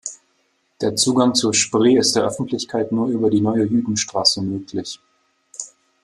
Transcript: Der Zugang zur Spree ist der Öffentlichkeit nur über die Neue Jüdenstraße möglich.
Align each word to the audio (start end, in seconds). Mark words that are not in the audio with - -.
Der 0.81 0.95
Zugang 0.95 1.35
zur 1.35 1.53
Spree 1.53 1.95
ist 1.95 2.15
der 2.15 2.23
Öffentlichkeit 2.23 2.91
nur 2.91 3.09
über 3.09 3.29
die 3.29 3.39
Neue 3.39 3.65
Jüdenstraße 3.65 4.41
möglich. 4.41 4.99